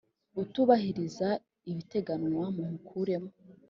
[0.41, 1.27] Utubahiriza
[1.69, 3.29] ibiteganywa mumukuremo.